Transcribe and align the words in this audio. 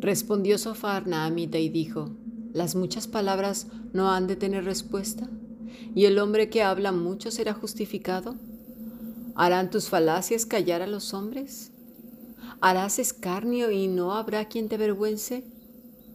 Respondió 0.00 0.58
Sofar 0.58 1.08
Naamita 1.08 1.58
y 1.58 1.68
dijo, 1.68 2.10
¿las 2.52 2.76
muchas 2.76 3.08
palabras 3.08 3.66
no 3.92 4.12
han 4.12 4.28
de 4.28 4.36
tener 4.36 4.64
respuesta? 4.64 5.28
¿Y 5.92 6.04
el 6.04 6.20
hombre 6.20 6.48
que 6.48 6.62
habla 6.62 6.92
mucho 6.92 7.32
será 7.32 7.52
justificado? 7.52 8.36
¿Harán 9.34 9.70
tus 9.70 9.88
falacias 9.88 10.46
callar 10.46 10.82
a 10.82 10.86
los 10.86 11.14
hombres? 11.14 11.72
¿Harás 12.60 13.00
escarnio 13.00 13.72
y 13.72 13.88
no 13.88 14.14
habrá 14.14 14.44
quien 14.44 14.68
te 14.68 14.76
avergüence? 14.76 15.42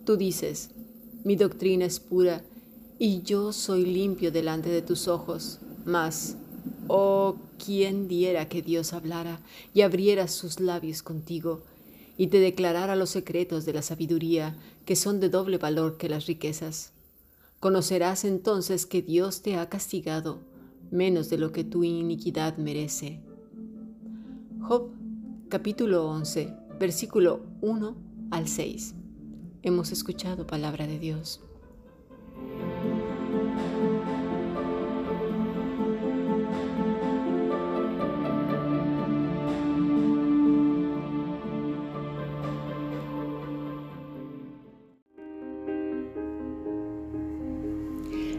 Tú 0.06 0.16
dices, 0.16 0.70
mi 1.26 1.36
doctrina 1.36 1.84
es 1.84 2.00
pura 2.00 2.42
y 3.00 3.22
yo 3.24 3.52
soy 3.52 3.86
limpio 3.86 4.32
delante 4.32 4.70
de 4.70 4.82
tus 4.82 5.10
ojos, 5.10 5.60
mas, 5.84 6.38
oh, 6.88 7.36
quién 7.64 8.08
diera 8.08 8.48
que 8.48 8.62
Dios 8.62 8.94
hablara 8.94 9.42
y 9.74 9.82
abriera 9.82 10.30
sus 10.30 10.62
labios 10.62 11.04
contigo 11.04 11.64
y 12.18 12.28
te 12.28 12.40
declarara 12.40 12.96
los 12.96 13.10
secretos 13.10 13.66
de 13.66 13.74
la 13.74 13.82
sabiduría 13.82 14.56
que 14.86 14.96
son 14.96 15.20
de 15.20 15.30
doble 15.30 15.58
valor 15.58 15.98
que 15.98 16.10
las 16.10 16.28
riquezas. 16.28 16.94
Conocerás 17.60 18.26
entonces 18.26 18.86
que 18.86 19.02
Dios 19.02 19.42
te 19.42 19.58
ha 19.58 19.70
castigado 19.70 20.42
menos 20.92 21.30
de 21.30 21.38
lo 21.38 21.52
que 21.52 21.64
tu 21.64 21.84
iniquidad 21.84 22.58
merece. 22.58 23.20
Job 24.62 24.92
capítulo 25.50 26.08
11, 26.08 26.54
versículo 26.80 27.42
1 27.62 27.96
al 28.32 28.48
6. 28.48 28.96
Hemos 29.64 29.92
escuchado 29.92 30.46
palabra 30.46 30.86
de 30.86 31.00
Dios. 31.00 31.42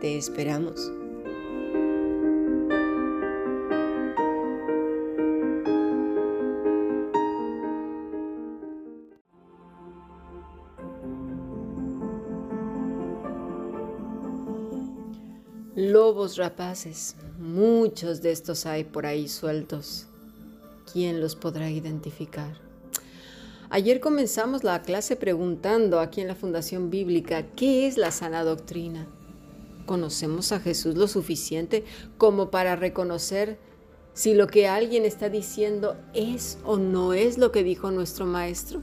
Te 0.00 0.18
esperamos. 0.18 0.92
Lobos 15.74 16.36
rapaces, 16.36 17.16
muchos 17.38 18.20
de 18.20 18.32
estos 18.32 18.66
hay 18.66 18.84
por 18.84 19.06
ahí 19.06 19.28
sueltos. 19.28 20.06
¿Quién 20.92 21.20
los 21.20 21.36
podrá 21.36 21.70
identificar? 21.70 22.58
Ayer 23.70 24.00
comenzamos 24.00 24.62
la 24.62 24.82
clase 24.82 25.16
preguntando 25.16 26.00
aquí 26.00 26.20
en 26.20 26.28
la 26.28 26.34
Fundación 26.34 26.90
Bíblica, 26.90 27.46
¿qué 27.56 27.86
es 27.86 27.96
la 27.96 28.10
sana 28.10 28.44
doctrina? 28.44 29.06
¿Conocemos 29.86 30.50
a 30.50 30.58
Jesús 30.58 30.96
lo 30.96 31.06
suficiente 31.06 31.84
como 32.18 32.50
para 32.50 32.74
reconocer 32.74 33.58
si 34.14 34.34
lo 34.34 34.48
que 34.48 34.66
alguien 34.66 35.04
está 35.04 35.28
diciendo 35.28 35.96
es 36.12 36.58
o 36.64 36.76
no 36.76 37.12
es 37.12 37.38
lo 37.38 37.52
que 37.52 37.62
dijo 37.62 37.92
nuestro 37.92 38.26
Maestro? 38.26 38.82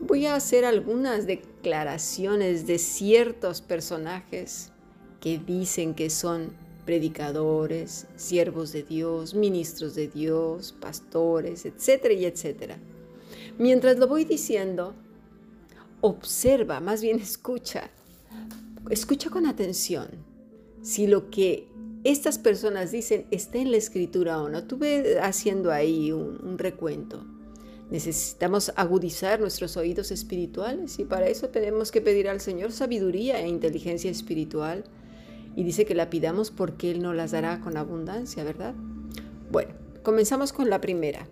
Voy 0.00 0.26
a 0.26 0.36
hacer 0.36 0.64
algunas 0.64 1.26
declaraciones 1.26 2.66
de 2.66 2.78
ciertos 2.78 3.60
personajes 3.60 4.72
que 5.20 5.38
dicen 5.38 5.94
que 5.94 6.10
son 6.10 6.56
predicadores, 6.84 8.06
siervos 8.16 8.72
de 8.72 8.82
Dios, 8.82 9.34
ministros 9.34 9.94
de 9.94 10.08
Dios, 10.08 10.72
pastores, 10.80 11.66
etcétera 11.66 12.14
y 12.14 12.24
etcétera. 12.24 12.78
Mientras 13.58 13.98
lo 13.98 14.08
voy 14.08 14.24
diciendo, 14.24 14.94
observa, 16.00 16.80
más 16.80 17.02
bien 17.02 17.20
escucha 17.20 17.90
escucha 18.90 19.30
con 19.30 19.46
atención 19.46 20.08
si 20.82 21.06
lo 21.06 21.30
que 21.30 21.68
estas 22.04 22.38
personas 22.38 22.90
dicen 22.90 23.26
está 23.30 23.58
en 23.58 23.70
la 23.70 23.76
escritura 23.76 24.42
o 24.42 24.48
no. 24.48 24.58
Estuve 24.58 25.20
haciendo 25.20 25.70
ahí 25.70 26.10
un, 26.10 26.58
recuento. 26.58 27.24
Necesitamos 27.90 28.72
agudizar 28.74 29.38
nuestros 29.38 29.76
oídos 29.76 30.10
espirituales 30.10 30.98
y 30.98 31.04
para 31.04 31.28
eso 31.28 31.50
tenemos 31.50 31.92
que 31.92 32.00
pedir 32.00 32.28
al 32.28 32.40
Señor 32.40 32.72
sabiduría 32.72 33.40
e 33.40 33.48
inteligencia 33.48 34.10
espiritual. 34.10 34.84
Y 35.54 35.64
dice 35.64 35.84
que 35.84 35.94
la 35.94 36.08
pidamos 36.08 36.50
porque 36.50 36.90
Él 36.90 37.02
nos 37.02 37.14
las 37.14 37.32
dará 37.32 37.60
con 37.60 37.76
abundancia, 37.76 38.42
¿verdad? 38.42 38.74
Bueno, 39.50 39.74
comenzamos 40.02 40.52
con 40.52 40.70
la 40.70 40.80
primera. 40.80 41.28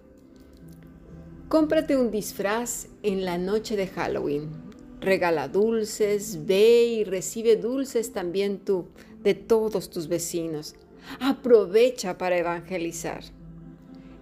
Cómprate 1.49 1.97
un 1.97 2.11
disfraz 2.11 2.87
en 3.03 3.25
la 3.25 3.39
noche 3.39 3.77
de 3.77 3.89
Halloween 3.89 4.70
regala 5.01 5.49
dulces, 5.49 6.47
ve 6.47 6.85
y 6.85 7.05
recibe 7.05 7.57
dulces 7.57 8.13
también 8.13 8.59
tú 8.59 8.87
de 9.23 9.35
todos 9.35 9.91
tus 9.91 10.09
vecinos. 10.09 10.75
Aprovecha 11.21 12.19
para 12.19 12.39
evangelizar. 12.39 13.25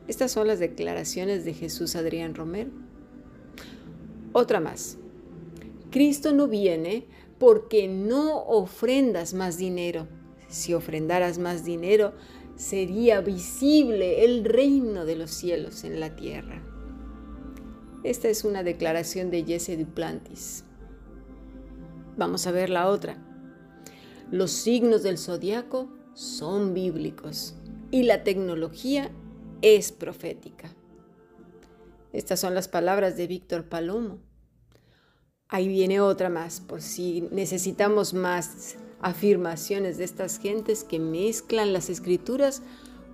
Estas 0.06 0.32
son 0.32 0.46
las 0.46 0.58
declaraciones 0.58 1.44
de 1.44 1.52
Jesús 1.52 1.96
Adrián 1.96 2.34
Romero. 2.34 2.70
Otra 4.32 4.60
más. 4.60 4.96
Cristo 5.90 6.32
no 6.32 6.48
viene 6.48 7.06
porque 7.38 7.88
no 7.88 8.42
ofrendas 8.44 9.34
más 9.34 9.58
dinero. 9.58 10.06
Si 10.48 10.74
ofrendaras 10.74 11.38
más 11.38 11.64
dinero, 11.64 12.14
sería 12.56 13.20
visible 13.20 14.24
el 14.24 14.44
reino 14.44 15.04
de 15.04 15.16
los 15.16 15.30
cielos 15.30 15.84
en 15.84 16.00
la 16.00 16.16
tierra. 16.16 16.62
Esta 18.02 18.28
es 18.28 18.44
una 18.44 18.62
declaración 18.62 19.30
de 19.30 19.44
Jesse 19.44 19.76
Duplantis. 19.78 20.64
Vamos 22.18 22.48
a 22.48 22.50
ver 22.50 22.68
la 22.68 22.88
otra. 22.88 23.16
Los 24.32 24.50
signos 24.50 25.04
del 25.04 25.18
zodiaco 25.18 25.88
son 26.14 26.74
bíblicos 26.74 27.54
y 27.92 28.02
la 28.02 28.24
tecnología 28.24 29.12
es 29.62 29.92
profética. 29.92 30.74
Estas 32.12 32.40
son 32.40 32.56
las 32.56 32.66
palabras 32.66 33.16
de 33.16 33.28
Víctor 33.28 33.68
Palomo. 33.68 34.18
Ahí 35.46 35.68
viene 35.68 36.00
otra 36.00 36.28
más, 36.28 36.60
por 36.60 36.82
si 36.82 37.20
necesitamos 37.30 38.14
más 38.14 38.74
afirmaciones 39.00 39.96
de 39.96 40.04
estas 40.04 40.40
gentes 40.40 40.82
que 40.82 40.98
mezclan 40.98 41.72
las 41.72 41.88
escrituras 41.88 42.62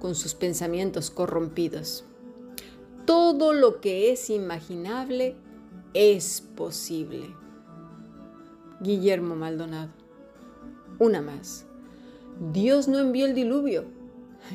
con 0.01 0.15
sus 0.15 0.35
pensamientos 0.35 1.11
corrompidos. 1.11 2.07
Todo 3.05 3.53
lo 3.53 3.83
que 3.83 4.13
es 4.13 4.31
imaginable 4.31 5.37
es 5.93 6.41
posible. 6.41 7.44
Guillermo 8.85 9.35
Maldonado. 9.35 9.91
Una 11.01 11.21
más. 11.21 11.67
Dios 12.53 12.87
no 12.87 13.01
envió 13.01 13.27
el 13.27 13.35
diluvio. 13.35 13.87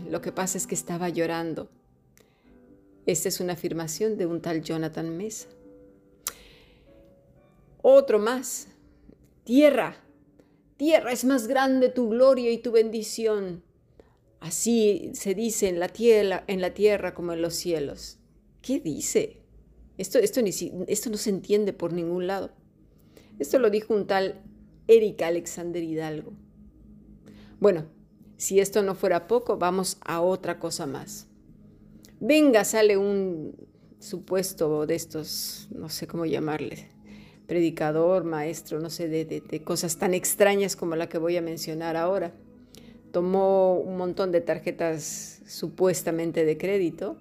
Lo 0.09 0.21
que 0.21 0.31
pasa 0.31 0.57
es 0.57 0.67
que 0.67 0.75
estaba 0.75 1.09
llorando. 1.09 1.69
Esta 3.05 3.27
es 3.27 3.41
una 3.41 3.53
afirmación 3.53 4.17
de 4.17 4.25
un 4.25 4.39
tal 4.39 4.61
Jonathan 4.61 5.17
Mesa. 5.17 5.49
Otro 7.81 8.19
más. 8.19 8.67
Tierra. 9.43 9.97
Tierra 10.77 11.11
es 11.11 11.25
más 11.25 11.47
grande 11.47 11.89
tu 11.89 12.09
gloria 12.09 12.51
y 12.51 12.59
tu 12.59 12.71
bendición. 12.71 13.63
Así 14.39 15.11
se 15.13 15.33
dice 15.33 15.67
en 15.67 15.79
la 15.79 15.89
tierra, 15.89 16.45
en 16.47 16.61
la 16.61 16.73
tierra 16.73 17.13
como 17.13 17.33
en 17.33 17.41
los 17.41 17.55
cielos. 17.55 18.19
¿Qué 18.61 18.79
dice? 18.79 19.41
Esto, 19.97 20.19
esto, 20.19 20.39
esto 20.87 21.09
no 21.09 21.17
se 21.17 21.29
entiende 21.29 21.73
por 21.73 21.91
ningún 21.91 22.27
lado. 22.27 22.51
Esto 23.39 23.57
lo 23.57 23.69
dijo 23.69 23.93
un 23.93 24.05
tal 24.05 24.41
Erika 24.87 25.27
Alexander 25.27 25.81
Hidalgo. 25.81 26.33
Bueno, 27.59 27.85
si 28.37 28.59
esto 28.59 28.83
no 28.83 28.95
fuera 28.95 29.27
poco, 29.27 29.57
vamos 29.57 29.97
a 30.01 30.21
otra 30.21 30.59
cosa 30.59 30.85
más. 30.85 31.27
Venga, 32.19 32.65
sale 32.65 32.97
un 32.97 33.55
supuesto 33.99 34.85
de 34.85 34.95
estos, 34.95 35.67
no 35.73 35.89
sé 35.89 36.07
cómo 36.07 36.25
llamarle, 36.25 36.87
predicador, 37.47 38.23
maestro, 38.23 38.79
no 38.79 38.89
sé, 38.89 39.07
de, 39.07 39.61
cosas 39.63 39.97
tan 39.97 40.13
extrañas 40.13 40.75
como 40.75 40.95
la 40.95 41.09
que 41.09 41.17
voy 41.17 41.37
a 41.37 41.41
mencionar 41.41 41.95
ahora. 41.95 42.33
Tomó 43.11 43.75
un 43.75 43.97
montón 43.97 44.31
de 44.31 44.41
tarjetas 44.41 45.41
supuestamente 45.47 46.45
de 46.45 46.57
crédito 46.57 47.17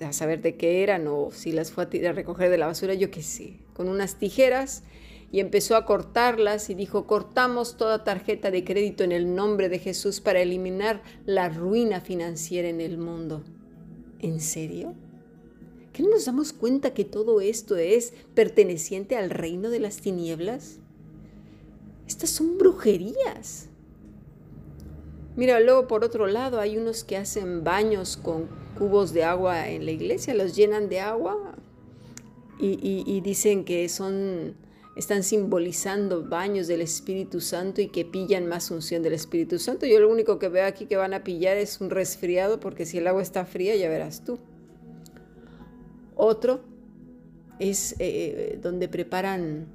a 0.00 0.12
saber 0.12 0.42
de 0.42 0.56
qué 0.56 0.82
eran 0.82 1.06
o 1.08 1.30
si 1.30 1.52
las 1.52 1.70
fue 1.70 1.84
a 1.84 2.12
recoger 2.12 2.50
de 2.50 2.58
la 2.58 2.66
basura, 2.66 2.94
yo 2.94 3.10
qué 3.10 3.22
sé, 3.22 3.60
con 3.74 3.88
unas 3.88 4.16
tijeras 4.16 4.82
y 5.30 5.40
empezó 5.40 5.76
a 5.76 5.84
cortarlas 5.84 6.70
y 6.70 6.74
dijo, 6.74 7.06
cortamos 7.06 7.76
toda 7.76 8.04
tarjeta 8.04 8.50
de 8.50 8.64
crédito 8.64 9.04
en 9.04 9.12
el 9.12 9.34
nombre 9.34 9.68
de 9.68 9.78
Jesús 9.78 10.20
para 10.20 10.40
eliminar 10.40 11.02
la 11.26 11.48
ruina 11.48 12.00
financiera 12.00 12.68
en 12.68 12.80
el 12.80 12.98
mundo. 12.98 13.42
¿En 14.20 14.40
serio? 14.40 14.94
¿Que 15.92 16.02
no 16.02 16.10
nos 16.10 16.24
damos 16.24 16.52
cuenta 16.52 16.94
que 16.94 17.04
todo 17.04 17.40
esto 17.40 17.76
es 17.76 18.14
perteneciente 18.34 19.16
al 19.16 19.30
reino 19.30 19.68
de 19.68 19.80
las 19.80 19.98
tinieblas? 19.98 20.78
Estas 22.06 22.30
son 22.30 22.56
brujerías. 22.56 23.68
Mira, 25.36 25.60
luego 25.60 25.86
por 25.86 26.04
otro 26.04 26.26
lado 26.26 26.58
hay 26.58 26.78
unos 26.78 27.04
que 27.04 27.16
hacen 27.16 27.62
baños 27.62 28.16
con 28.16 28.48
cubos 28.78 29.12
de 29.12 29.24
agua 29.24 29.68
en 29.68 29.84
la 29.84 29.90
iglesia, 29.90 30.34
los 30.34 30.56
llenan 30.56 30.88
de 30.88 31.00
agua 31.00 31.36
y, 32.58 33.20
dicen 33.20 33.64
que 33.64 33.88
son, 33.88 34.56
están 34.98 35.22
simbolizando 35.22 36.24
baños 36.24 36.66
del 36.66 36.80
Espíritu 36.80 37.40
Santo 37.40 37.80
y 37.80 37.86
que 37.86 38.04
pillan 38.04 38.48
más 38.48 38.68
unción 38.72 39.00
del 39.00 39.12
Espíritu 39.12 39.60
Santo. 39.60 39.86
Yo 39.86 40.00
lo 40.00 40.10
único 40.10 40.40
que 40.40 40.48
veo 40.48 40.66
aquí 40.66 40.86
que 40.86 40.96
van 40.96 41.14
a 41.14 41.22
pillar 41.22 41.56
es 41.56 41.80
un 41.80 41.88
resfriado 41.88 42.58
porque 42.58 42.84
si 42.84 42.98
el 42.98 43.06
agua 43.06 43.22
está 43.22 43.44
fría 43.44 43.76
ya 43.76 43.88
verás 43.88 44.24
tú. 44.24 44.40
Otro 46.16 46.62
es 47.60 47.92
eh, 47.92 47.96
eh, 48.00 48.58
donde 48.60 48.88
preparan, 48.88 49.68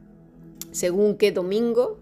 según 0.72 1.16
qué 1.16 1.32
domingo, 1.32 2.00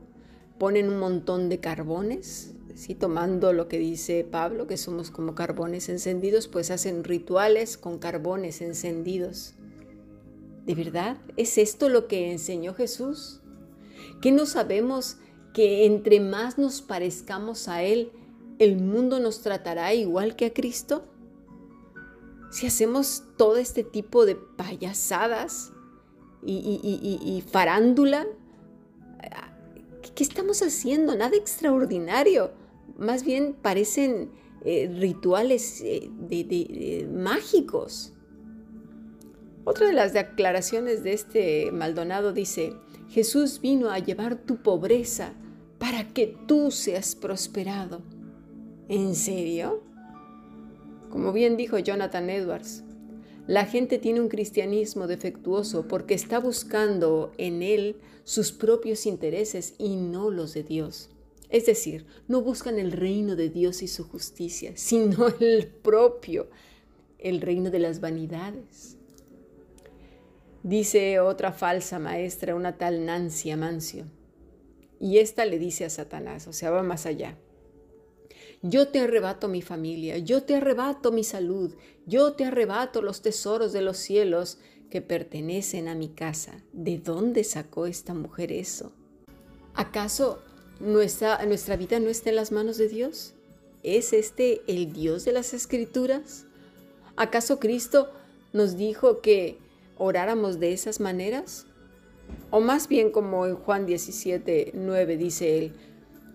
ponen 0.57 0.89
un 0.89 0.97
montón 0.97 1.47
de 1.47 1.59
carbones 1.59 2.55
tomando 2.97 3.53
lo 3.53 3.67
que 3.67 3.77
dice 3.77 4.25
Pablo, 4.29 4.65
que 4.65 4.77
somos 4.77 5.11
como 5.11 5.35
carbones 5.35 5.89
encendidos, 5.89 6.47
pues 6.47 6.71
hacen 6.71 7.03
rituales 7.03 7.77
con 7.77 7.99
carbones 7.99 8.61
encendidos. 8.61 9.53
¿De 10.65 10.75
verdad? 10.75 11.17
¿Es 11.37 11.57
esto 11.57 11.89
lo 11.89 12.07
que 12.07 12.31
enseñó 12.31 12.73
Jesús? 12.73 13.41
¿Que 14.21 14.31
no 14.31 14.45
sabemos 14.45 15.17
que 15.53 15.85
entre 15.85 16.19
más 16.19 16.57
nos 16.57 16.81
parezcamos 16.81 17.67
a 17.67 17.83
Él, 17.83 18.11
el 18.59 18.77
mundo 18.77 19.19
nos 19.19 19.41
tratará 19.41 19.93
igual 19.93 20.35
que 20.35 20.45
a 20.45 20.53
Cristo? 20.53 21.05
Si 22.51 22.67
hacemos 22.67 23.23
todo 23.37 23.57
este 23.57 23.83
tipo 23.83 24.25
de 24.25 24.35
payasadas 24.35 25.71
y, 26.43 27.43
farándula, 27.49 28.27
¿qué 30.15 30.23
estamos 30.23 30.61
haciendo? 30.61 31.15
Nada 31.15 31.35
extraordinario 31.37 32.51
más 33.01 33.23
bien 33.23 33.55
parecen 33.59 34.29
eh, 34.63 34.89
rituales 34.99 35.81
eh, 35.83 37.07
mágicos. 37.11 38.13
Otra 39.63 39.85
de 39.85 39.93
las 39.93 40.13
declaraciones 40.13 41.03
de 41.03 41.13
este 41.13 41.71
Maldonado 41.71 42.33
dice, 42.33 42.73
Jesús 43.09 43.61
vino 43.61 43.91
a 43.91 43.99
llevar 43.99 44.35
tu 44.35 44.57
pobreza 44.63 45.33
para 45.77 46.07
que 46.07 46.35
tú 46.47 46.71
seas 46.71 47.15
prosperado. 47.15 48.01
¿En 48.89 49.13
serio? 49.13 49.83
Como 51.11 51.31
bien 51.31 51.57
dijo 51.57 51.77
Jonathan 51.77 52.29
Edwards, 52.29 52.83
la 53.45 53.65
gente 53.65 53.99
tiene 53.99 54.21
un 54.21 54.29
cristianismo 54.29 55.05
defectuoso 55.05 55.87
porque 55.87 56.15
está 56.15 56.39
buscando 56.39 57.31
en 57.37 57.61
él 57.61 57.97
sus 58.23 58.51
propios 58.51 59.05
intereses 59.05 59.75
y 59.77 59.95
no 59.95 60.31
los 60.31 60.53
de 60.55 60.63
Dios. 60.63 61.09
Es 61.49 61.67
decir, 61.67 62.05
no 62.27 62.41
buscan 62.41 62.79
el 62.79 62.91
reino 62.91 63.35
de 63.35 63.49
Dios 63.49 63.83
y 63.83 63.87
su 63.87 64.05
justicia, 64.05 64.71
sino 64.75 65.27
el 65.39 65.67
propio, 65.67 66.49
el 67.19 67.41
reino 67.41 67.69
de 67.69 67.79
las 67.79 67.99
vanidades. 67.99 68.97
Dice 70.63 71.19
otra 71.19 71.51
falsa 71.51 71.97
maestra, 71.97 72.55
una 72.55 72.77
tal 72.77 73.05
Nancy 73.05 73.49
Amancio, 73.51 74.05
y 74.99 75.17
esta 75.17 75.45
le 75.45 75.57
dice 75.57 75.85
a 75.85 75.89
Satanás, 75.89 76.47
o 76.47 76.53
sea, 76.53 76.69
va 76.69 76.83
más 76.83 77.07
allá. 77.07 77.35
Yo 78.61 78.89
te 78.89 78.99
arrebato 78.99 79.47
mi 79.47 79.63
familia, 79.63 80.19
yo 80.19 80.43
te 80.43 80.53
arrebato 80.53 81.11
mi 81.11 81.23
salud, 81.23 81.73
yo 82.05 82.33
te 82.33 82.45
arrebato 82.45 83.01
los 83.01 83.23
tesoros 83.23 83.73
de 83.73 83.81
los 83.81 83.97
cielos 83.97 84.59
que 84.91 85.01
pertenecen 85.01 85.87
a 85.87 85.95
mi 85.95 86.09
casa. 86.09 86.63
¿De 86.71 86.99
dónde 86.99 87.43
sacó 87.43 87.87
esta 87.87 88.13
mujer 88.13 88.51
eso? 88.51 88.91
¿Acaso 89.73 90.43
nuestra, 90.79 91.43
nuestra 91.47 91.75
vida 91.75 91.99
no 91.99 92.09
está 92.09 92.29
en 92.29 92.35
las 92.35 92.51
manos 92.51 92.77
de 92.77 92.87
Dios? 92.87 93.33
¿Es 93.81 94.13
este 94.13 94.61
el 94.67 94.93
Dios 94.93 95.25
de 95.25 95.31
las 95.31 95.55
Escrituras? 95.55 96.45
¿Acaso 97.15 97.59
Cristo 97.59 98.11
nos 98.53 98.77
dijo 98.77 99.21
que 99.21 99.57
oráramos 100.01 100.59
de 100.59 100.73
esas 100.73 100.99
maneras? 100.99 101.67
O 102.49 102.59
más 102.59 102.87
bien 102.87 103.11
como 103.11 103.45
en 103.45 103.55
Juan 103.55 103.85
17, 103.85 104.71
9 104.73 105.17
dice 105.17 105.59
él, 105.59 105.73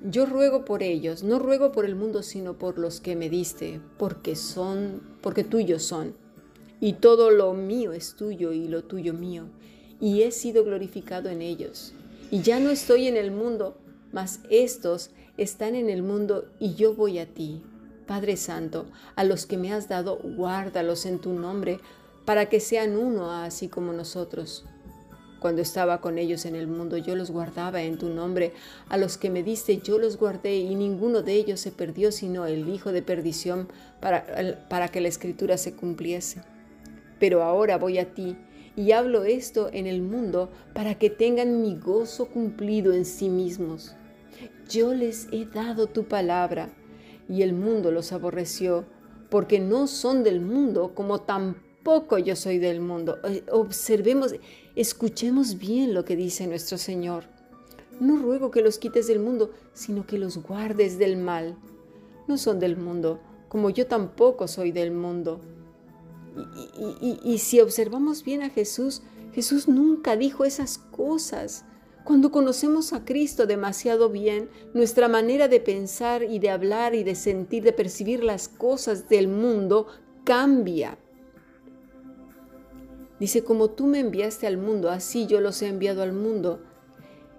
yo 0.08 0.24
ruego 0.24 0.64
por 0.64 0.84
ellos, 0.84 1.24
no 1.24 1.40
ruego 1.40 1.72
por 1.72 1.84
el 1.84 1.96
mundo, 1.96 2.22
sino 2.22 2.58
por 2.58 2.78
los 2.78 3.00
que 3.00 3.16
me 3.16 3.28
diste, 3.28 3.80
porque 3.98 4.36
son, 4.36 5.02
porque 5.20 5.42
tuyos 5.42 5.82
son. 5.82 6.14
Y 6.80 6.94
todo 6.94 7.30
lo 7.30 7.54
mío 7.54 7.92
es 7.92 8.14
tuyo 8.14 8.52
y 8.52 8.68
lo 8.68 8.84
tuyo 8.84 9.14
mío, 9.14 9.48
y 10.00 10.22
he 10.22 10.30
sido 10.30 10.62
glorificado 10.62 11.28
en 11.28 11.42
ellos. 11.42 11.92
Y 12.30 12.42
ya 12.42 12.60
no 12.60 12.70
estoy 12.70 13.08
en 13.08 13.16
el 13.16 13.32
mundo, 13.32 13.78
mas 14.12 14.40
estos 14.48 15.10
están 15.38 15.74
en 15.74 15.90
el 15.90 16.04
mundo 16.04 16.46
y 16.60 16.74
yo 16.74 16.94
voy 16.94 17.18
a 17.18 17.26
ti. 17.26 17.62
Padre 18.06 18.36
Santo, 18.36 18.86
a 19.16 19.24
los 19.24 19.46
que 19.46 19.56
me 19.56 19.72
has 19.72 19.88
dado, 19.88 20.18
guárdalos 20.22 21.04
en 21.06 21.18
tu 21.18 21.32
nombre, 21.32 21.80
para 22.26 22.46
que 22.46 22.60
sean 22.60 22.98
uno 22.98 23.30
así 23.30 23.68
como 23.68 23.92
nosotros. 23.92 24.66
Cuando 25.38 25.62
estaba 25.62 26.00
con 26.00 26.18
ellos 26.18 26.44
en 26.44 26.56
el 26.56 26.66
mundo, 26.66 26.96
yo 26.96 27.14
los 27.14 27.30
guardaba 27.30 27.82
en 27.82 27.98
tu 27.98 28.08
nombre. 28.08 28.52
A 28.88 28.96
los 28.96 29.16
que 29.16 29.30
me 29.30 29.44
diste, 29.44 29.78
yo 29.78 29.98
los 29.98 30.16
guardé, 30.16 30.56
y 30.56 30.74
ninguno 30.74 31.22
de 31.22 31.34
ellos 31.34 31.60
se 31.60 31.70
perdió, 31.70 32.10
sino 32.10 32.46
el 32.46 32.68
hijo 32.68 32.90
de 32.90 33.02
perdición, 33.02 33.68
para, 34.00 34.88
que 34.88 35.00
la 35.00 35.08
escritura 35.08 35.56
se 35.56 35.74
cumpliese. 35.74 36.42
Pero 37.20 37.44
ahora 37.44 37.78
voy 37.78 37.98
a 37.98 38.12
ti, 38.12 38.36
y 38.74 38.90
hablo 38.90 39.24
esto 39.24 39.70
en 39.72 39.86
el 39.86 40.02
mundo, 40.02 40.50
para 40.74 40.96
que 40.96 41.10
tengan 41.10 41.62
mi 41.62 41.76
gozo 41.76 42.26
cumplido 42.26 42.92
en 42.92 43.04
sí 43.04 43.28
mismos. 43.28 43.94
Yo 44.68 44.94
les 44.94 45.28
he 45.30 45.46
dado 45.46 45.86
tu 45.86 46.04
palabra 46.08 46.70
y 47.28 47.42
el 47.42 47.52
mundo 47.52 47.92
los 47.92 48.10
aborreció, 48.12 48.84
porque 49.30 49.60
no 49.60 49.86
son 49.86 50.24
del 50.24 50.40
mundo 50.40 50.92
como 50.94 51.20
tampoco 51.20 51.65
yo 52.24 52.34
soy 52.34 52.58
del 52.58 52.80
mundo. 52.80 53.18
Eh, 53.24 53.44
observemos, 53.52 54.34
escuchemos 54.74 55.56
bien 55.58 55.94
lo 55.94 56.04
que 56.04 56.16
dice 56.16 56.46
nuestro 56.46 56.78
Señor. 56.78 57.24
No 58.00 58.18
ruego 58.18 58.50
que 58.50 58.60
los 58.60 58.78
quites 58.78 59.06
del 59.06 59.20
mundo, 59.20 59.52
sino 59.72 60.06
que 60.06 60.18
los 60.18 60.42
guardes 60.42 60.98
del 60.98 61.16
mal. 61.16 61.56
No 62.26 62.38
son 62.38 62.58
del 62.58 62.76
mundo, 62.76 63.20
como 63.48 63.70
yo 63.70 63.86
tampoco 63.86 64.48
soy 64.48 64.72
del 64.72 64.90
mundo. 64.90 65.40
Y, 67.00 67.20
y 67.22 67.38
si 67.38 67.60
observamos 67.60 68.24
bien 68.24 68.42
a 68.42 68.50
Jesús, 68.50 69.02
Jesús 69.32 69.68
nunca 69.68 70.16
dijo 70.16 70.44
esas 70.44 70.78
cosas. 70.78 71.64
Cuando 72.04 72.30
conocemos 72.30 72.92
a 72.92 73.04
Cristo 73.04 73.46
demasiado 73.46 74.10
bien, 74.10 74.50
nuestra 74.74 75.08
manera 75.08 75.48
de 75.48 75.60
pensar 75.60 76.24
y 76.24 76.40
de 76.40 76.50
hablar 76.50 76.94
y 76.94 77.04
de 77.04 77.14
sentir, 77.14 77.62
de 77.62 77.72
percibir 77.72 78.24
las 78.24 78.48
cosas 78.48 79.08
del 79.08 79.28
mundo 79.28 79.86
cambia. 80.24 80.98
Dice, 83.18 83.44
como 83.44 83.70
tú 83.70 83.86
me 83.86 84.00
enviaste 84.00 84.46
al 84.46 84.58
mundo, 84.58 84.90
así 84.90 85.26
yo 85.26 85.40
los 85.40 85.62
he 85.62 85.68
enviado 85.68 86.02
al 86.02 86.12
mundo, 86.12 86.62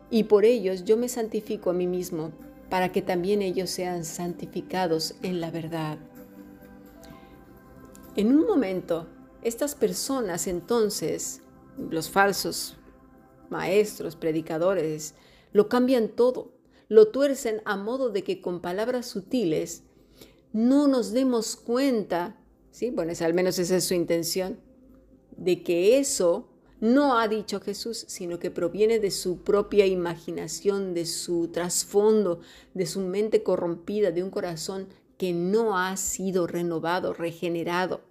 y 0.09 0.23
por 0.23 0.45
ellos 0.45 0.85
yo 0.85 0.97
me 0.97 1.09
santifico 1.09 1.69
a 1.69 1.73
mí 1.73 1.85
mismo, 1.85 2.31
para 2.69 2.91
que 2.91 3.01
también 3.01 3.41
ellos 3.41 3.69
sean 3.69 4.03
santificados 4.03 5.15
en 5.21 5.39
la 5.39 5.51
verdad. 5.51 5.97
En 8.15 8.33
un 8.33 8.45
momento, 8.45 9.07
estas 9.43 9.75
personas 9.75 10.47
entonces, 10.47 11.41
los 11.77 12.09
falsos 12.09 12.77
maestros, 13.49 14.15
predicadores, 14.15 15.13
lo 15.53 15.69
cambian 15.69 16.09
todo, 16.09 16.53
lo 16.89 17.09
tuercen 17.09 17.61
a 17.65 17.77
modo 17.77 18.09
de 18.09 18.23
que 18.23 18.41
con 18.41 18.61
palabras 18.61 19.05
sutiles 19.05 19.83
no 20.53 20.87
nos 20.87 21.11
demos 21.11 21.55
cuenta, 21.55 22.39
¿sí? 22.71 22.89
Bueno, 22.89 23.13
al 23.19 23.33
menos 23.33 23.59
esa 23.59 23.75
es 23.75 23.83
su 23.85 23.93
intención, 23.93 24.59
de 25.37 25.63
que 25.63 25.97
eso 25.99 26.49
no 26.79 27.19
ha 27.19 27.27
dicho 27.27 27.59
Jesús, 27.59 28.05
sino 28.07 28.37
que 28.39 28.51
proviene 28.51 28.99
de 28.99 29.11
su 29.11 29.43
propia 29.43 29.85
imaginación, 29.85 30.93
de 30.93 31.05
su 31.05 31.47
trasfondo, 31.47 32.41
de 32.73 32.85
su 32.85 33.01
mente 33.01 33.41
corrompida, 33.41 34.11
de 34.11 34.23
un 34.23 34.29
corazón 34.29 34.87
que 35.17 35.33
no 35.33 35.77
ha 35.77 35.97
sido 35.97 36.45
renovado, 36.45 37.13
regenerado. 37.13 38.01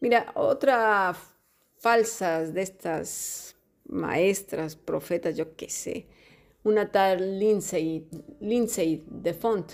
Mira, 0.00 0.32
otra 0.34 1.16
falsas 1.78 2.52
de 2.54 2.62
estas 2.62 3.56
maestras, 3.86 4.76
profetas, 4.76 5.36
yo 5.36 5.56
qué 5.56 5.68
sé, 5.68 6.06
una 6.64 6.92
tal 6.92 7.38
Lindsay, 7.38 8.08
Lindsay 8.40 9.04
de 9.08 9.34
Font. 9.34 9.72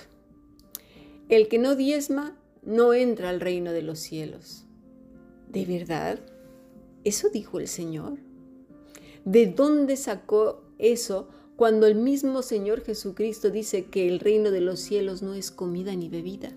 El 1.29 1.49
que 1.49 1.59
no 1.59 1.75
diezma 1.75 2.41
no 2.63 2.95
entra 2.95 3.29
al 3.29 3.41
reino 3.41 3.73
de 3.73 3.83
los 3.83 3.99
cielos. 3.99 4.68
¿De 5.53 5.65
verdad? 5.65 6.19
¿Eso 7.05 7.29
dijo 7.31 7.59
el 7.59 7.69
Señor? 7.69 8.19
¿De 9.25 9.47
dónde 9.47 9.97
sacó 9.97 10.63
eso 10.79 11.29
cuando 11.57 11.87
el 11.87 11.95
mismo 11.95 12.43
Señor 12.43 12.83
Jesucristo 12.83 13.51
dice 13.51 13.87
que 13.87 14.09
el 14.09 14.21
reino 14.21 14.51
de 14.51 14.61
los 14.61 14.81
cielos 14.81 15.23
no 15.23 15.35
es 15.35 15.51
comida 15.51 15.95
ni 15.95 16.09
bebida? 16.09 16.53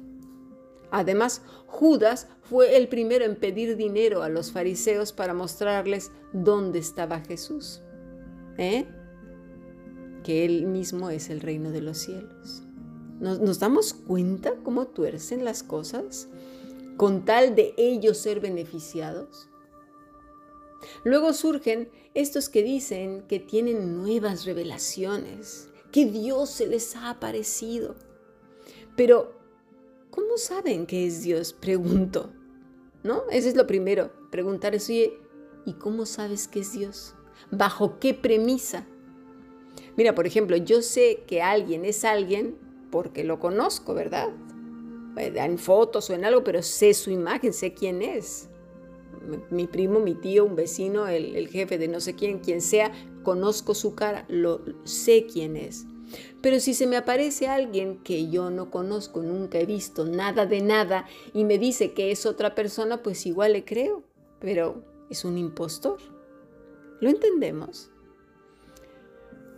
Además, 0.91 1.41
Judas 1.67 2.27
fue 2.41 2.75
el 2.75 2.89
primero 2.89 3.24
en 3.24 3.38
pedir 3.38 3.77
dinero 3.77 4.24
a 4.24 4.29
los 4.29 4.51
fariseos 4.51 5.13
para 5.13 5.33
mostrarles 5.33 6.12
dónde 6.33 6.79
estaba 6.79 7.21
Jesús. 7.21 7.81
¿Eh? 8.57 8.86
Que 10.24 10.43
Él 10.43 10.67
mismo 10.67 11.10
es 11.10 11.29
el 11.29 11.39
reino 11.39 11.71
de 11.71 11.81
los 11.81 11.98
cielos. 11.98 12.63
¿Nos, 13.21 13.39
¿Nos, 13.39 13.60
damos 13.60 13.93
cuenta 13.93 14.55
cómo 14.63 14.88
tuercen 14.88 15.45
las 15.45 15.63
cosas 15.63 16.27
con 17.01 17.25
tal 17.25 17.55
de 17.55 17.74
ellos 17.77 18.20
ser 18.20 18.41
beneficiados? 18.41 19.50
Luego 21.03 21.34
surgen 21.34 21.89
estos 22.13 22.48
que 22.48 22.62
dicen 22.62 23.24
que 23.27 23.39
tienen 23.39 23.98
nuevas 23.98 24.46
revelaciones, 24.46 25.72
que 25.91 26.05
Dios 26.05 26.51
se 26.51 26.67
les 26.67 26.96
ha 26.96 27.10
aparecido. 27.10 27.96
Pero 28.96 29.41
¿Cómo 30.12 30.38
saben 30.38 30.86
que 30.86 31.08
es 31.08 31.24
Dios? 31.24 31.53
Pregunto. 31.60 32.31
¿No? 33.01 33.24
Ese 33.31 33.50
es 33.50 33.55
lo 33.55 33.65
primero. 33.65 34.12
Preguntar 34.29 34.75
es, 34.75 34.88
oye, 34.89 35.17
¿y 35.65 35.74
cómo 35.74 36.05
sabes 36.05 36.48
que 36.48 36.60
es 36.60 36.74
Dios? 36.74 37.15
¿Bajo 37.50 37.98
qué 37.98 38.13
premisa? 38.13 38.86
Mira, 39.98 40.13
por 40.13 40.27
ejemplo, 40.27 40.55
yo 40.55 40.84
sé 40.84 41.24
que 41.25 41.41
alguien 41.41 41.84
es 41.84 42.05
alguien 42.05 42.60
porque 42.91 43.24
lo 43.24 43.39
conozco, 43.39 43.96
¿verdad? 43.96 44.29
Eh, 45.18 45.34
en 45.36 45.58
fotos 45.58 46.10
o 46.10 46.13
en 46.13 46.25
algo, 46.25 46.44
pero 46.44 46.62
sé 46.62 46.94
su 46.94 47.12
imagen, 47.12 47.53
sé 47.53 47.74
quién 47.74 48.01
es. 48.01 48.50
Mi 49.50 49.68
primo, 49.68 50.00
mi 50.00 50.15
tío, 50.15 50.46
un 50.46 50.56
vecino, 50.56 51.08
el, 51.08 51.36
el 51.36 51.48
jefe 51.48 51.77
de 51.77 51.88
no 51.88 52.00
sé 52.00 52.15
quién, 52.15 52.39
quien 52.39 52.62
sea, 52.62 52.91
conozco 53.24 53.75
su 53.75 53.94
cara, 53.94 54.25
lo 54.30 54.62
sé 54.84 55.27
quién 55.32 55.56
es. 55.56 55.86
Pero 56.41 56.60
si 56.60 56.74
se 56.74 56.88
me 56.88 56.98
aparece 56.98 57.48
alguien 57.48 58.00
que 58.00 58.30
yo 58.30 58.50
no 58.50 58.72
conozco, 58.72 59.22
nunca 59.22 59.60
he 59.60 59.65
visto 59.65 60.06
nada 60.06 60.46
de 60.46 60.62
nada 60.62 61.06
y 61.34 61.46
me 61.46 61.58
dice 61.58 61.94
que 61.94 62.12
es 62.12 62.25
otra 62.25 62.56
persona, 62.56 63.03
pues 63.03 63.25
igual 63.25 63.53
le 63.53 63.63
creo, 63.63 64.03
pero 64.39 64.84
es 65.10 65.24
un 65.24 65.38
impostor. 65.38 66.00
¿Lo 67.00 67.10
entendemos? 67.10 67.91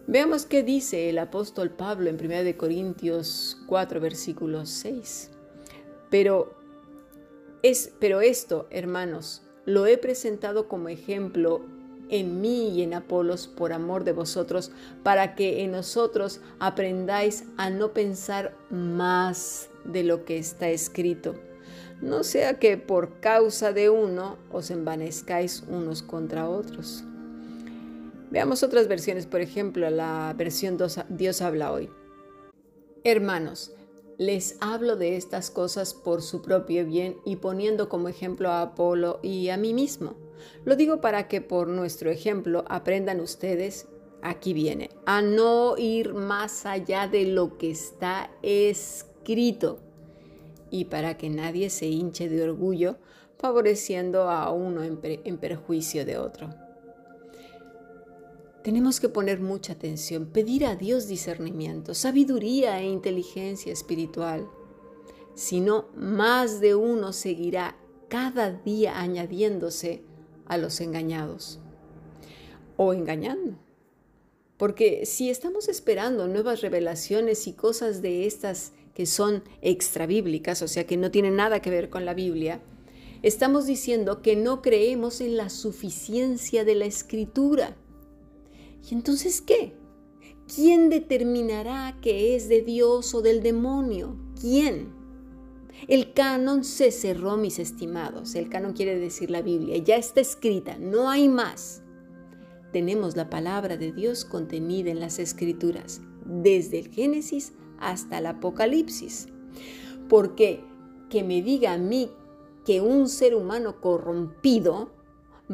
Veamos 0.06 0.46
qué 0.46 0.64
dice 0.64 1.10
el 1.10 1.18
apóstol 1.18 1.72
Pablo 1.72 2.10
en 2.10 2.16
1 2.16 2.58
Corintios 2.58 3.58
4, 3.68 4.02
versículo 4.02 4.66
6. 4.66 5.33
Pero, 6.14 6.54
es, 7.64 7.92
pero 8.00 8.22
esto, 8.22 8.68
hermanos, 8.70 9.42
lo 9.66 9.88
he 9.88 9.98
presentado 9.98 10.68
como 10.68 10.90
ejemplo 10.90 11.66
en 12.08 12.40
mí 12.40 12.70
y 12.70 12.84
en 12.84 12.94
Apolos 12.94 13.48
por 13.48 13.74
amor 13.74 14.04
de 14.04 14.12
vosotros, 14.12 14.72
para 15.02 15.34
que 15.34 15.64
en 15.64 15.72
nosotros 15.72 16.40
aprendáis 16.60 17.46
a 17.58 17.72
no 17.72 17.94
pensar 17.94 18.56
más 18.70 19.72
de 19.86 20.04
lo 20.04 20.24
que 20.24 20.38
está 20.38 20.70
escrito. 20.70 21.34
No 22.00 22.24
sea 22.24 22.60
que 22.60 22.78
por 22.78 23.20
causa 23.20 23.74
de 23.74 23.90
uno 23.90 24.38
os 24.52 24.70
envanezcáis 24.70 25.64
unos 25.68 26.04
contra 26.04 26.48
otros. 26.48 27.04
Veamos 28.30 28.62
otras 28.62 28.88
versiones, 28.88 29.26
por 29.26 29.42
ejemplo, 29.42 29.90
la 29.90 30.32
versión 30.38 30.78
Dios 31.10 31.42
habla 31.42 31.72
hoy. 31.72 31.90
Hermanos, 33.04 33.74
les 34.18 34.58
hablo 34.62 34.96
de 34.96 35.16
estas 35.18 35.50
cosas 35.50 35.94
por 35.94 36.22
su 36.22 36.42
propio 36.42 36.86
bien 36.86 37.18
y 37.26 37.38
poniendo 37.38 37.90
como 37.90 38.10
ejemplo 38.10 38.50
a 38.50 38.62
Apolo 38.62 39.20
y 39.22 39.50
a 39.50 39.58
mí 39.58 39.74
mismo 39.74 40.16
lo 40.66 40.76
digo 40.76 41.02
para 41.02 41.28
que 41.28 41.42
por 41.42 41.68
nuestro 41.68 42.10
ejemplo 42.10 42.64
aprendan 42.68 43.20
ustedes, 43.20 43.88
aquí 44.22 44.54
viene, 44.54 44.90
a 45.06 45.22
no 45.22 45.78
ir 45.78 46.14
más 46.14 46.66
allá 46.66 47.08
de 47.08 47.26
lo 47.26 47.58
que 47.58 47.72
está 47.72 48.32
escrito 48.42 49.80
y 50.70 50.86
para 50.86 51.18
que 51.18 51.30
nadie 51.30 51.70
se 51.70 51.88
hinche 51.88 52.30
de 52.30 52.44
orgullo 52.44 52.98
favoreciendo 53.38 54.30
a 54.30 54.52
uno 54.52 54.84
en, 54.84 55.00
en 55.04 55.38
perjuicio 55.38 56.06
de 56.06 56.18
otro. 56.18 56.50
Tenemos 58.64 59.02
que 59.02 59.10
poner 59.10 59.42
mucha 59.42 59.74
atención, 59.74 60.28
pedir 60.28 60.66
a 60.66 60.78
Dios 60.78 61.08
discernimiento, 61.08 61.94
sabiduría 61.94 62.80
e 62.80 62.86
inteligencia 62.86 63.74
espiritual. 63.74 64.48
Si 65.36 65.60
no, 65.60 65.90
más 65.98 66.62
de 66.62 66.74
uno 66.74 67.12
seguirá 67.12 67.76
cada 68.08 68.52
día 68.52 69.02
añadiéndose 69.02 70.04
a 70.46 70.58
los 70.58 70.80
engañados 70.80 71.60
o 72.78 72.94
engañando. 72.94 73.58
Porque 74.56 75.06
si 75.06 75.30
estamos 75.30 75.68
esperando 75.68 76.30
nuevas 76.30 76.62
revelaciones 76.62 77.48
y 77.48 77.54
cosas 77.54 78.02
de 78.02 78.26
estas 78.26 78.72
que 78.94 79.06
son 79.06 79.44
extrabíblicas, 79.62 80.62
o 80.62 80.70
sea, 80.70 80.86
que 80.86 80.96
no 80.96 81.12
tienen 81.12 81.36
nada 81.36 81.62
que 81.62 81.70
ver 81.70 81.90
con 81.90 82.06
la 82.06 82.14
Biblia, 82.14 82.62
estamos 83.24 83.66
diciendo 83.66 84.22
que 84.22 84.38
no 84.38 84.62
creemos 84.62 85.20
en 85.20 85.36
la 85.36 85.50
suficiencia 85.50 86.64
de 86.64 86.76
la 86.76 86.86
escritura. 86.86 87.76
¿Y 88.90 88.94
entonces 88.94 89.42
qué? 89.42 89.74
¿Quién 90.54 90.90
determinará 90.90 91.98
que 92.02 92.36
es 92.36 92.50
de 92.50 92.62
Dios 92.62 93.14
o 93.14 93.22
del 93.22 93.42
demonio? 93.42 94.18
¿Quién? 94.40 94.94
El 95.88 96.14
canon 96.14 96.64
se 96.64 96.92
cerró, 96.92 97.38
mis 97.38 97.60
estimados. 97.60 98.36
El 98.36 98.50
canon 98.50 98.74
quiere 98.74 99.00
decir 99.00 99.32
la 99.32 99.42
Biblia. 99.42 99.78
Ya 99.78 99.96
está 99.96 100.22
escrita, 100.22 100.78
no 100.78 101.10
hay 101.10 101.30
más. 101.30 101.82
Tenemos 102.72 103.16
la 103.16 103.30
palabra 103.30 103.78
de 103.78 103.92
Dios 103.92 104.26
contenida 104.26 104.92
en 104.92 105.00
las 105.00 105.20
escrituras, 105.20 106.02
desde 106.26 106.80
el 106.80 106.90
Génesis 106.90 107.54
hasta 107.80 108.18
el 108.18 108.26
Apocalipsis. 108.26 109.28
Porque 110.10 110.64
que 111.10 111.24
me 111.24 111.42
diga 111.42 111.74
a 111.74 111.78
mí 111.78 112.10
que 112.66 112.82
un 112.82 113.08
ser 113.08 113.36
humano 113.36 113.80
corrompido 113.80 114.92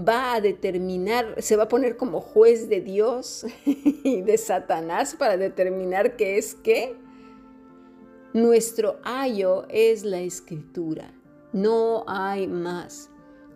va 0.07 0.33
a 0.35 0.41
determinar, 0.41 1.41
se 1.41 1.55
va 1.55 1.63
a 1.63 1.67
poner 1.67 1.97
como 1.97 2.21
juez 2.21 2.69
de 2.69 2.81
Dios 2.81 3.45
y 3.65 4.21
de 4.21 4.37
Satanás 4.37 5.15
para 5.17 5.37
determinar 5.37 6.15
qué 6.15 6.37
es 6.37 6.55
qué, 6.55 6.95
nuestro 8.33 8.99
ayo 9.03 9.65
es 9.69 10.03
la 10.03 10.19
escritura. 10.19 11.11
No 11.51 12.03
hay 12.07 12.47
más. 12.47 13.09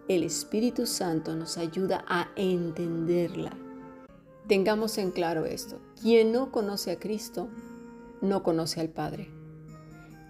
El 0.07 0.23
Espíritu 0.23 0.87
Santo 0.87 1.35
nos 1.35 1.57
ayuda 1.57 2.03
a 2.07 2.29
entenderla. 2.35 3.51
Tengamos 4.47 4.97
en 4.97 5.11
claro 5.11 5.45
esto. 5.45 5.79
Quien 6.01 6.31
no 6.31 6.51
conoce 6.51 6.91
a 6.91 6.99
Cristo, 6.99 7.49
no 8.21 8.41
conoce 8.41 8.81
al 8.81 8.89
Padre. 8.89 9.29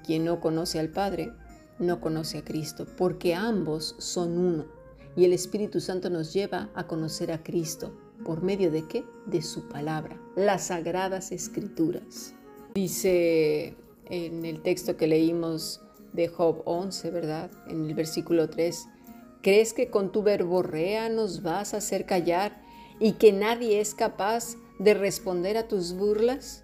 Quien 0.05 0.25
no 0.25 0.41
conoce 0.41 0.79
al 0.79 0.89
Padre, 0.89 1.31
no 1.79 2.01
conoce 2.01 2.39
a 2.39 2.43
Cristo, 2.43 2.85
porque 2.97 3.33
ambos 3.33 3.95
son 3.97 4.37
uno. 4.37 4.82
Y 5.15 5.25
el 5.25 5.33
Espíritu 5.33 5.79
Santo 5.79 6.09
nos 6.09 6.33
lleva 6.33 6.69
a 6.73 6.87
conocer 6.87 7.31
a 7.31 7.43
Cristo. 7.43 7.93
¿Por 8.25 8.41
medio 8.41 8.71
de 8.71 8.87
qué? 8.87 9.05
De 9.25 9.41
su 9.41 9.67
palabra, 9.67 10.19
las 10.35 10.67
sagradas 10.67 11.31
escrituras. 11.31 12.33
Dice 12.73 13.75
en 14.09 14.45
el 14.45 14.61
texto 14.61 14.97
que 14.97 15.07
leímos 15.07 15.81
de 16.13 16.27
Job 16.27 16.61
11, 16.65 17.11
¿verdad? 17.11 17.51
En 17.67 17.85
el 17.85 17.93
versículo 17.93 18.49
3. 18.49 18.87
¿Crees 19.41 19.73
que 19.73 19.89
con 19.89 20.11
tu 20.11 20.23
verborrea 20.23 21.09
nos 21.09 21.41
vas 21.41 21.73
a 21.73 21.77
hacer 21.77 22.05
callar 22.05 22.61
y 22.99 23.13
que 23.13 23.33
nadie 23.33 23.81
es 23.81 23.93
capaz 23.93 24.55
de 24.79 24.93
responder 24.93 25.57
a 25.57 25.67
tus 25.67 25.93
burlas? 25.93 26.63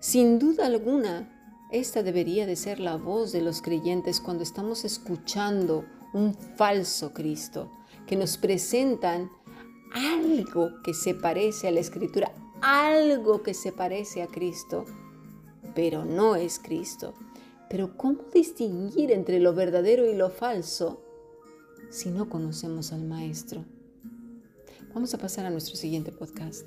Sin 0.00 0.38
duda 0.38 0.66
alguna, 0.66 1.30
esta 1.70 2.02
debería 2.02 2.46
de 2.46 2.56
ser 2.56 2.80
la 2.80 2.96
voz 2.96 3.32
de 3.32 3.40
los 3.40 3.62
creyentes 3.62 4.20
cuando 4.20 4.42
estamos 4.42 4.84
escuchando 4.84 5.84
un 6.12 6.34
falso 6.34 7.12
Cristo, 7.12 7.70
que 8.10 8.16
nos 8.16 8.38
presentan 8.38 9.30
algo 9.92 10.82
que 10.82 10.94
se 10.94 11.14
parece 11.14 11.68
a 11.68 11.70
la 11.70 11.78
Escritura, 11.78 12.32
algo 12.60 13.44
que 13.44 13.54
se 13.54 13.70
parece 13.70 14.20
a 14.20 14.26
Cristo, 14.26 14.84
pero 15.76 16.04
no 16.04 16.34
es 16.34 16.58
Cristo. 16.58 17.14
Pero 17.68 17.96
¿cómo 17.96 18.24
distinguir 18.34 19.12
entre 19.12 19.38
lo 19.38 19.54
verdadero 19.54 20.10
y 20.10 20.16
lo 20.16 20.28
falso 20.28 21.00
si 21.88 22.10
no 22.10 22.28
conocemos 22.28 22.92
al 22.92 23.04
Maestro? 23.04 23.64
Vamos 24.92 25.14
a 25.14 25.18
pasar 25.18 25.46
a 25.46 25.50
nuestro 25.50 25.76
siguiente 25.76 26.10
podcast. 26.10 26.66